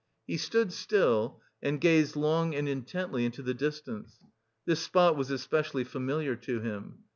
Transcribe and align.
He 0.25 0.37
stood 0.37 0.73
still, 0.73 1.43
and 1.61 1.79
gazed 1.79 2.15
long 2.15 2.55
and 2.55 2.67
intently 2.67 3.23
into 3.23 3.43
the 3.43 3.53
distance; 3.53 4.17
this 4.65 4.79
spot 4.79 5.15
was 5.15 5.29
especially 5.29 5.83
familiar 5.83 6.35
to 6.37 6.59
him. 6.59 7.03